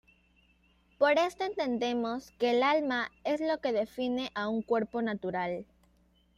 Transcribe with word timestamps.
Por 0.97 1.19
esto 1.19 1.43
entendemos 1.43 2.31
que 2.39 2.49
el 2.49 2.63
alma 2.63 3.11
es 3.23 3.39
lo 3.39 3.59
que 3.59 3.71
define 3.71 4.31
a 4.33 4.47
un 4.47 4.63
cuerpo 4.63 5.03
natural. 5.03 5.63